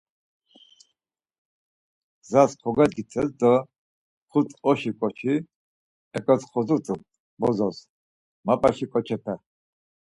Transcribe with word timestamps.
Gzas 2.29 2.51
kogedgites 2.63 3.29
do 3.39 3.51
xut 4.29 4.49
oşi 4.69 4.91
ǩoçi 4.99 5.35
eǩotxozut̆u 6.17 6.95
bozos, 7.39 7.77
mapaşi 8.45 8.85
ǩoçepe. 8.91 9.33